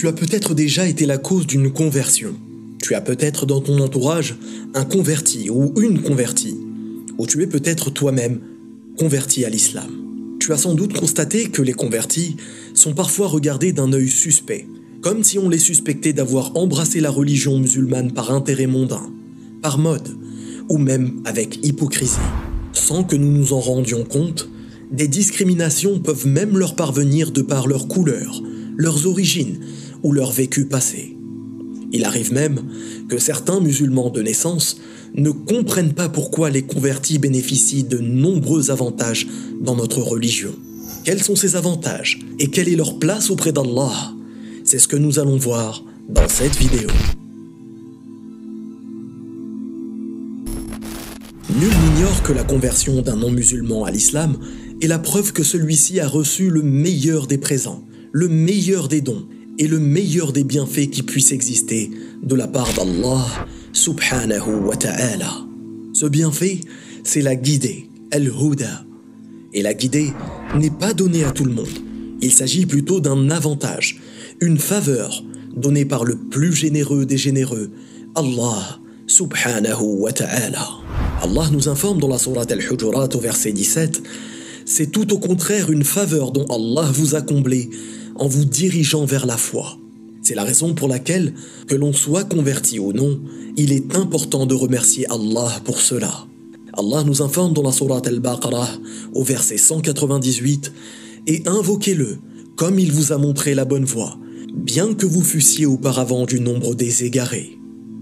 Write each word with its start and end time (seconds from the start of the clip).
Tu 0.00 0.08
as 0.08 0.14
peut-être 0.14 0.54
déjà 0.54 0.88
été 0.88 1.04
la 1.04 1.18
cause 1.18 1.46
d'une 1.46 1.70
conversion. 1.70 2.34
Tu 2.82 2.94
as 2.94 3.02
peut-être 3.02 3.44
dans 3.44 3.60
ton 3.60 3.78
entourage 3.80 4.34
un 4.72 4.86
converti 4.86 5.50
ou 5.50 5.74
une 5.78 6.00
convertie. 6.00 6.56
Ou 7.18 7.26
tu 7.26 7.42
es 7.42 7.46
peut-être 7.46 7.90
toi-même 7.90 8.40
converti 8.98 9.44
à 9.44 9.50
l'islam. 9.50 9.90
Tu 10.40 10.54
as 10.54 10.56
sans 10.56 10.72
doute 10.72 10.98
constaté 10.98 11.50
que 11.50 11.60
les 11.60 11.74
convertis 11.74 12.36
sont 12.72 12.94
parfois 12.94 13.28
regardés 13.28 13.74
d'un 13.74 13.92
œil 13.92 14.08
suspect, 14.08 14.66
comme 15.02 15.22
si 15.22 15.38
on 15.38 15.50
les 15.50 15.58
suspectait 15.58 16.14
d'avoir 16.14 16.56
embrassé 16.56 17.00
la 17.00 17.10
religion 17.10 17.58
musulmane 17.58 18.12
par 18.12 18.30
intérêt 18.30 18.66
mondain, 18.66 19.12
par 19.60 19.76
mode, 19.76 20.16
ou 20.70 20.78
même 20.78 21.20
avec 21.26 21.58
hypocrisie. 21.62 22.16
Sans 22.72 23.04
que 23.04 23.16
nous 23.16 23.30
nous 23.30 23.52
en 23.52 23.60
rendions 23.60 24.04
compte, 24.04 24.48
des 24.90 25.08
discriminations 25.08 25.98
peuvent 25.98 26.26
même 26.26 26.56
leur 26.56 26.74
parvenir 26.74 27.32
de 27.32 27.42
par 27.42 27.66
leur 27.66 27.86
couleur, 27.86 28.42
leurs 28.78 29.06
origines 29.06 29.58
ou 30.02 30.12
leur 30.12 30.32
vécu 30.32 30.66
passé. 30.66 31.16
Il 31.92 32.04
arrive 32.04 32.32
même 32.32 32.60
que 33.08 33.18
certains 33.18 33.60
musulmans 33.60 34.10
de 34.10 34.22
naissance 34.22 34.80
ne 35.14 35.30
comprennent 35.30 35.92
pas 35.92 36.08
pourquoi 36.08 36.50
les 36.50 36.62
convertis 36.62 37.18
bénéficient 37.18 37.84
de 37.84 37.98
nombreux 37.98 38.70
avantages 38.70 39.26
dans 39.60 39.74
notre 39.74 40.00
religion. 40.00 40.52
Quels 41.04 41.22
sont 41.22 41.34
ces 41.34 41.56
avantages 41.56 42.20
et 42.38 42.48
quelle 42.48 42.68
est 42.68 42.76
leur 42.76 42.98
place 42.98 43.30
auprès 43.30 43.52
d'Allah? 43.52 44.14
C'est 44.64 44.78
ce 44.78 44.86
que 44.86 44.96
nous 44.96 45.18
allons 45.18 45.36
voir 45.36 45.84
dans 46.08 46.28
cette 46.28 46.56
vidéo. 46.56 46.88
Nul 51.58 51.68
n'ignore 51.68 52.22
que 52.22 52.32
la 52.32 52.44
conversion 52.44 53.02
d'un 53.02 53.16
non-musulman 53.16 53.84
à 53.84 53.90
l'islam 53.90 54.36
est 54.80 54.86
la 54.86 55.00
preuve 55.00 55.32
que 55.32 55.42
celui-ci 55.42 55.98
a 55.98 56.06
reçu 56.06 56.50
le 56.50 56.62
meilleur 56.62 57.26
des 57.26 57.38
présents, 57.38 57.84
le 58.12 58.28
meilleur 58.28 58.86
des 58.86 59.00
dons 59.00 59.26
et 59.60 59.68
le 59.68 59.78
meilleur 59.78 60.32
des 60.32 60.42
bienfaits 60.42 60.88
qui 60.90 61.02
puissent 61.02 61.32
exister 61.32 61.90
de 62.22 62.34
la 62.34 62.48
part 62.48 62.72
d'Allah 62.72 63.26
subhanahu 63.74 64.64
wa 64.64 64.74
ta'ala. 64.74 65.44
Ce 65.92 66.06
bienfait, 66.06 66.62
c'est 67.04 67.20
la 67.20 67.36
guidée, 67.36 67.90
al-huda. 68.10 68.86
Et 69.52 69.60
la 69.60 69.74
guidée 69.74 70.12
n'est 70.56 70.70
pas 70.70 70.94
donnée 70.94 71.24
à 71.24 71.32
tout 71.32 71.44
le 71.44 71.52
monde. 71.52 71.68
Il 72.22 72.32
s'agit 72.32 72.64
plutôt 72.64 73.00
d'un 73.00 73.28
avantage, 73.28 74.00
une 74.40 74.56
faveur 74.56 75.22
donnée 75.54 75.84
par 75.84 76.04
le 76.04 76.16
plus 76.16 76.54
généreux 76.54 77.04
des 77.04 77.18
généreux, 77.18 77.70
Allah 78.14 78.80
subhanahu 79.06 79.82
wa 79.82 80.12
ta'ala. 80.12 80.66
Allah 81.22 81.50
nous 81.52 81.68
informe 81.68 82.00
dans 82.00 82.08
la 82.08 82.18
sourate 82.18 82.50
Al-Hujurat 82.50 83.10
au 83.14 83.20
verset 83.20 83.52
17 83.52 84.02
C'est 84.64 84.90
tout 84.90 85.12
au 85.12 85.18
contraire 85.18 85.70
une 85.70 85.84
faveur 85.84 86.32
dont 86.32 86.46
Allah 86.46 86.90
vous 86.94 87.14
a 87.14 87.20
comblé 87.20 87.68
en 88.20 88.28
vous 88.28 88.44
dirigeant 88.44 89.04
vers 89.04 89.26
la 89.26 89.36
foi. 89.36 89.78
C'est 90.22 90.34
la 90.34 90.44
raison 90.44 90.74
pour 90.74 90.86
laquelle, 90.86 91.32
que 91.66 91.74
l'on 91.74 91.92
soit 91.92 92.24
converti 92.24 92.78
ou 92.78 92.92
non, 92.92 93.18
il 93.56 93.72
est 93.72 93.96
important 93.96 94.46
de 94.46 94.54
remercier 94.54 95.10
Allah 95.10 95.50
pour 95.64 95.80
cela. 95.80 96.26
Allah 96.74 97.02
nous 97.04 97.22
informe 97.22 97.54
dans 97.54 97.62
la 97.62 97.72
sourate 97.72 98.06
Al-Baqarah 98.06 98.68
au 99.14 99.24
verset 99.24 99.56
198 99.56 100.72
Et 101.26 101.42
invoquez-le 101.46 102.18
comme 102.56 102.78
il 102.78 102.92
vous 102.92 103.12
a 103.12 103.16
montré 103.16 103.54
la 103.54 103.64
bonne 103.64 103.86
voie, 103.86 104.18
bien 104.54 104.92
que 104.92 105.06
vous 105.06 105.22
fussiez 105.22 105.64
auparavant 105.64 106.26
du 106.26 106.40
nombre 106.40 106.74
des 106.74 107.04
égarés. 107.04 107.58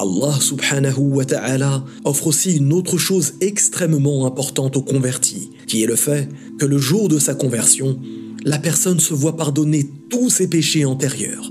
Allah 0.00 0.34
subhanahu 0.40 0.98
wa 0.98 1.24
ta'ala 1.24 1.84
offre 2.04 2.28
aussi 2.28 2.56
une 2.56 2.72
autre 2.72 2.98
chose 2.98 3.34
extrêmement 3.40 4.26
importante 4.26 4.76
aux 4.76 4.82
convertis, 4.82 5.50
qui 5.68 5.84
est 5.84 5.86
le 5.86 5.94
fait 5.94 6.28
que 6.58 6.66
le 6.66 6.78
jour 6.78 7.08
de 7.08 7.18
sa 7.18 7.34
conversion, 7.34 7.98
la 8.44 8.58
personne 8.58 9.00
se 9.00 9.14
voit 9.14 9.36
pardonner 9.36 9.88
tous 10.08 10.30
ses 10.30 10.48
péchés 10.48 10.84
antérieurs. 10.84 11.50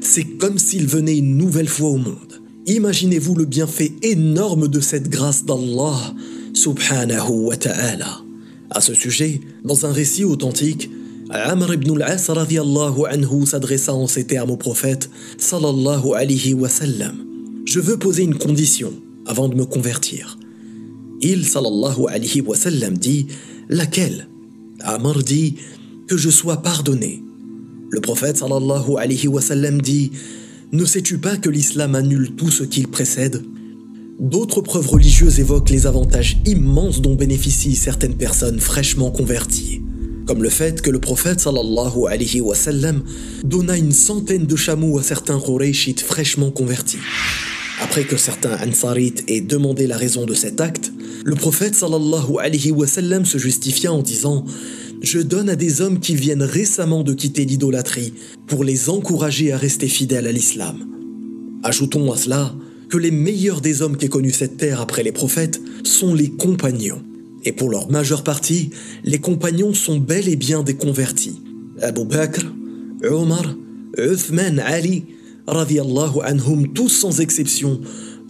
C'est 0.00 0.24
comme 0.24 0.58
s'il 0.58 0.86
venait 0.86 1.18
une 1.18 1.36
nouvelle 1.36 1.68
fois 1.68 1.90
au 1.90 1.96
monde. 1.96 2.42
Imaginez-vous 2.66 3.34
le 3.34 3.44
bienfait 3.44 3.92
énorme 4.02 4.68
de 4.68 4.80
cette 4.80 5.08
grâce 5.08 5.44
d'Allah 5.44 6.14
subhanahu 6.54 7.46
wa 7.46 7.56
ta'ala. 7.56 8.20
À 8.70 8.80
ce 8.80 8.94
sujet, 8.94 9.40
dans 9.64 9.86
un 9.86 9.92
récit 9.92 10.24
authentique, 10.24 10.90
Amr 11.30 11.74
ibn 11.74 12.02
al-As 12.02 12.30
anhu 12.30 13.46
s'adressa 13.46 13.94
en 13.94 14.06
ces 14.06 14.26
termes 14.26 14.50
au 14.50 14.56
prophète 14.56 15.10
sallallahu 15.38 16.12
alayhi 16.14 16.54
wa 16.54 16.68
sallam 16.68 17.24
je 17.64 17.80
veux 17.80 17.96
poser 17.96 18.22
une 18.24 18.36
condition 18.36 18.92
avant 19.26 19.48
de 19.48 19.54
me 19.54 19.64
convertir. 19.64 20.38
Il, 21.20 21.46
sallallahu 21.46 22.06
alayhi 22.08 22.42
wa 22.42 22.56
sallam, 22.56 22.98
dit 22.98 23.26
Laquelle? 23.68 24.28
Amr 24.80 25.22
dit 25.22 25.56
Que 26.06 26.18
je 26.18 26.28
sois 26.28 26.58
pardonné. 26.58 27.22
Le 27.88 28.00
prophète, 28.00 28.36
sallallahu 28.36 28.96
alayhi 28.98 29.26
wa 29.26 29.40
sallam, 29.40 29.80
dit 29.80 30.10
Ne 30.70 30.84
sais-tu 30.84 31.16
pas 31.16 31.36
que 31.36 31.48
l'islam 31.48 31.94
annule 31.94 32.32
tout 32.36 32.50
ce 32.50 32.62
qu'il 32.62 32.88
précède? 32.88 33.42
D'autres 34.20 34.60
preuves 34.60 34.88
religieuses 34.88 35.40
évoquent 35.40 35.70
les 35.70 35.86
avantages 35.86 36.36
immenses 36.44 37.00
dont 37.00 37.14
bénéficient 37.14 37.74
certaines 37.74 38.16
personnes 38.16 38.60
fraîchement 38.60 39.10
converties, 39.10 39.80
comme 40.26 40.42
le 40.42 40.50
fait 40.50 40.82
que 40.82 40.90
le 40.90 41.00
prophète 41.00 41.40
sallallahu 41.40 42.06
alayhi 42.08 42.42
wa 42.42 42.54
sallam 42.54 43.02
donna 43.42 43.76
une 43.76 43.92
centaine 43.92 44.46
de 44.46 44.56
chameaux 44.56 44.98
à 44.98 45.02
certains 45.02 45.40
Qurayshites 45.40 46.02
fraîchement 46.02 46.50
convertis. 46.50 46.98
Après 47.80 48.04
que 48.04 48.18
certains 48.18 48.56
Ansarites 48.58 49.24
aient 49.26 49.40
demandé 49.40 49.86
la 49.86 49.96
raison 49.96 50.26
de 50.26 50.34
cet 50.34 50.60
acte, 50.60 50.92
le 51.24 51.34
prophète 51.34 51.74
sallallahu 51.74 52.38
alayhi 52.40 52.72
wa 52.72 52.86
sallam 52.86 53.24
se 53.24 53.38
justifia 53.38 53.90
en 53.90 54.02
disant 54.02 54.44
Je 55.04 55.18
donne 55.18 55.50
à 55.50 55.56
des 55.56 55.82
hommes 55.82 56.00
qui 56.00 56.14
viennent 56.14 56.42
récemment 56.42 57.02
de 57.02 57.12
quitter 57.12 57.44
l'idolâtrie 57.44 58.14
pour 58.46 58.64
les 58.64 58.88
encourager 58.88 59.52
à 59.52 59.58
rester 59.58 59.86
fidèles 59.86 60.26
à 60.26 60.32
l'islam. 60.32 60.78
Ajoutons 61.62 62.10
à 62.10 62.16
cela 62.16 62.54
que 62.88 62.96
les 62.96 63.10
meilleurs 63.10 63.60
des 63.60 63.82
hommes 63.82 63.98
qu'ait 63.98 64.08
connu 64.08 64.30
cette 64.30 64.56
terre 64.56 64.80
après 64.80 65.02
les 65.02 65.12
prophètes 65.12 65.60
sont 65.84 66.14
les 66.14 66.30
compagnons. 66.30 67.02
Et 67.44 67.52
pour 67.52 67.68
leur 67.68 67.90
majeure 67.90 68.24
partie, 68.24 68.70
les 69.04 69.18
compagnons 69.18 69.74
sont 69.74 69.98
bel 69.98 70.26
et 70.26 70.36
bien 70.36 70.62
des 70.62 70.74
convertis. 70.74 71.38
Abu 71.82 72.06
Bakr, 72.06 72.40
Omar, 73.04 73.54
Uthman, 73.98 74.58
Ali, 74.58 75.04
radiallahu 75.46 76.20
anhum, 76.22 76.72
tous 76.72 76.88
sans 76.88 77.20
exception, 77.20 77.78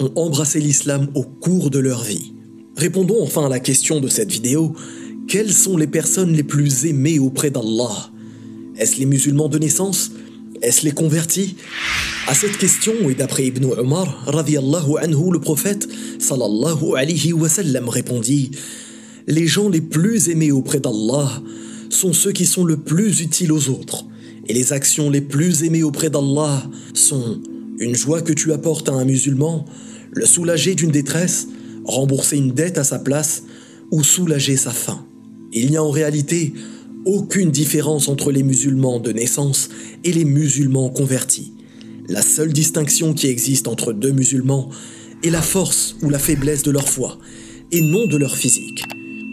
ont 0.00 0.10
embrassé 0.16 0.58
l'islam 0.58 1.06
au 1.14 1.22
cours 1.22 1.70
de 1.70 1.78
leur 1.78 2.02
vie. 2.02 2.32
Répondons 2.76 3.22
enfin 3.22 3.46
à 3.46 3.48
la 3.48 3.60
question 3.60 4.00
de 4.00 4.08
cette 4.08 4.32
vidéo. 4.32 4.74
Quelles 5.28 5.52
sont 5.52 5.76
les 5.76 5.86
personnes 5.86 6.32
les 6.32 6.42
plus 6.42 6.86
aimées 6.86 7.18
auprès 7.18 7.50
d'Allah? 7.50 8.10
Est-ce 8.76 8.98
les 8.98 9.06
musulmans 9.06 9.48
de 9.48 9.58
naissance? 9.58 10.12
Est-ce 10.62 10.84
les 10.84 10.92
convertis? 10.92 11.56
À 12.26 12.34
cette 12.34 12.56
question, 12.56 12.92
et 13.08 13.14
d'après 13.14 13.46
Ibn 13.46 13.64
Umar, 13.80 14.26
anhu, 14.28 15.32
le 15.32 15.40
prophète, 15.40 15.88
sallallahu 16.18 16.96
alayhi 16.96 17.32
wa 17.32 17.48
sallam, 17.48 17.88
répondit 17.88 18.52
Les 19.26 19.46
gens 19.46 19.68
les 19.68 19.80
plus 19.80 20.28
aimés 20.28 20.52
auprès 20.52 20.80
d'Allah 20.80 21.42
sont 21.90 22.12
ceux 22.12 22.32
qui 22.32 22.46
sont 22.46 22.64
le 22.64 22.76
plus 22.76 23.20
utiles 23.20 23.52
aux 23.52 23.68
autres. 23.70 24.04
Et 24.46 24.52
les 24.52 24.72
actions 24.72 25.10
les 25.10 25.20
plus 25.20 25.64
aimées 25.64 25.82
auprès 25.82 26.10
d'Allah 26.10 26.62
sont 26.92 27.40
une 27.78 27.94
joie 27.94 28.22
que 28.22 28.32
tu 28.32 28.52
apportes 28.52 28.88
à 28.88 28.92
un 28.92 29.04
musulman, 29.04 29.64
le 30.12 30.26
soulager 30.26 30.74
d'une 30.74 30.90
détresse, 30.90 31.48
rembourser 31.84 32.36
une 32.36 32.52
dette 32.52 32.78
à 32.78 32.84
sa 32.84 32.98
place 32.98 33.44
ou 33.90 34.02
soulager 34.04 34.56
sa 34.56 34.70
faim. 34.70 35.04
Il 35.54 35.70
n'y 35.70 35.76
a 35.76 35.84
en 35.84 35.90
réalité 35.90 36.52
aucune 37.04 37.50
différence 37.50 38.08
entre 38.08 38.32
les 38.32 38.42
musulmans 38.42 38.98
de 38.98 39.12
naissance 39.12 39.68
et 40.02 40.12
les 40.12 40.24
musulmans 40.24 40.90
convertis. 40.90 41.52
La 42.08 42.22
seule 42.22 42.52
distinction 42.52 43.14
qui 43.14 43.28
existe 43.28 43.68
entre 43.68 43.92
deux 43.92 44.10
musulmans 44.10 44.68
est 45.22 45.30
la 45.30 45.42
force 45.42 45.96
ou 46.02 46.10
la 46.10 46.18
faiblesse 46.18 46.64
de 46.64 46.72
leur 46.72 46.88
foi, 46.88 47.18
et 47.72 47.80
non 47.80 48.06
de 48.06 48.16
leur 48.16 48.36
physique. 48.36 48.84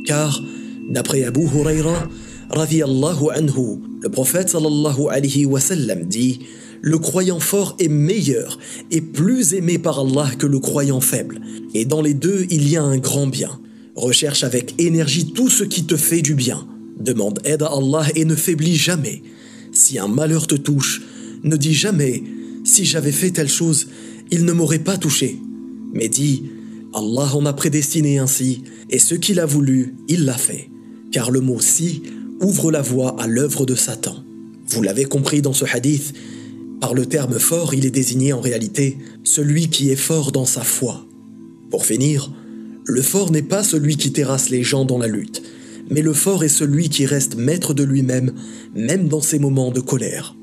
Car, 0.06 0.42
d'après 0.90 1.24
Abu 1.24 1.42
Huraira, 1.42 2.08
anhu, 2.52 3.80
le 4.02 4.10
prophète 4.10 4.50
sallallahu 4.50 5.08
alayhi 5.10 5.46
wa 5.46 5.60
sallam 5.60 6.06
dit 6.06 6.40
Le 6.82 6.98
croyant 7.00 7.40
fort 7.40 7.76
est 7.80 7.88
meilleur 7.88 8.60
et 8.92 9.02
plus 9.02 9.54
aimé 9.54 9.80
par 9.80 10.00
Allah 10.00 10.30
que 10.38 10.48
le 10.48 10.60
croyant 10.60 11.02
faible. 11.02 11.42
Et 11.74 11.86
dans 11.86 12.02
les 12.02 12.14
deux, 12.14 12.46
il 12.50 12.70
y 12.70 12.78
a 12.78 12.84
un 12.84 12.98
grand 12.98 13.28
bien. 13.28 13.60
Recherche 13.96 14.44
avec 14.44 14.76
énergie 14.80 15.34
tout 15.34 15.50
ce 15.50 15.64
qui 15.64 15.84
te 15.86 15.98
fait 15.98 16.22
du 16.22 16.34
bien. 16.34 16.68
Demande 17.00 17.40
aide 17.44 17.64
à 17.64 17.68
Allah 17.68 18.08
et 18.16 18.26
ne 18.26 18.36
faiblis 18.36 18.76
jamais. 18.76 19.22
Si 19.72 20.00
un 20.00 20.08
malheur 20.08 20.48
te 20.48 20.56
touche, 20.56 21.02
ne 21.44 21.56
dis 21.56 21.74
jamais 21.74 22.24
Si 22.64 22.86
j'avais 22.86 23.12
fait 23.12 23.32
telle 23.32 23.50
chose, 23.50 23.88
il 24.30 24.46
ne 24.46 24.54
m'aurait 24.54 24.80
pas 24.80 24.98
touché. 24.98 25.38
Mais 25.94 26.10
dis 26.10 26.44
Allah 26.94 27.36
en 27.36 27.46
a 27.46 27.54
prédestiné 27.54 28.18
ainsi, 28.18 28.64
et 28.90 29.00
ce 29.00 29.16
qu'il 29.16 29.40
a 29.40 29.46
voulu, 29.46 29.96
il 30.08 30.26
l'a 30.26 30.38
fait. 30.38 30.70
Car 31.12 31.32
le 31.32 31.42
mot 31.42 31.60
si 31.60 32.04
ouvre 32.42 32.72
la 32.72 32.82
voie 32.82 33.16
à 33.20 33.28
l'œuvre 33.28 33.66
de 33.66 33.76
Satan. 33.76 34.16
Vous 34.68 34.82
l'avez 34.82 35.06
compris 35.06 35.42
dans 35.42 35.54
ce 35.54 35.66
hadith, 35.66 36.14
par 36.82 36.96
le 36.96 37.06
terme 37.06 37.38
fort, 37.38 37.76
il 37.76 37.86
est 37.86 37.92
désigné 37.92 38.34
en 38.34 38.42
réalité 38.42 38.98
celui 39.24 39.70
qui 39.70 39.92
est 39.92 39.96
fort 39.96 40.32
dans 40.32 40.46
sa 40.46 40.64
foi. 40.64 41.06
Pour 41.70 41.86
finir, 41.86 42.32
le 42.94 43.02
fort 43.02 43.32
n'est 43.32 43.42
pas 43.42 43.64
celui 43.64 43.96
qui 43.96 44.12
terrasse 44.12 44.50
les 44.50 44.64
gens 44.64 44.84
dans 44.84 44.98
la 44.98 45.08
lutte, 45.08 45.42
mais 45.90 46.02
le 46.02 46.12
fort 46.12 46.44
est 46.44 46.50
celui 46.50 46.90
qui 46.90 47.06
reste 47.06 47.38
maître 47.38 47.74
de 47.74 47.84
lui-même, 47.84 48.34
même 48.76 49.08
dans 49.08 49.22
ses 49.22 49.40
moments 49.40 49.72
de 49.72 49.80
colère. 49.80 50.36